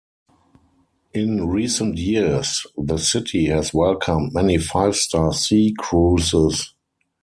In 1.13 1.47
recent 1.47 1.99
years, 1.99 2.65
the 2.75 2.97
city 2.97 3.45
has 3.49 3.71
welcomed 3.71 4.33
many 4.33 4.57
five-star 4.57 5.31
sea 5.31 5.75
cruises. 5.77 6.73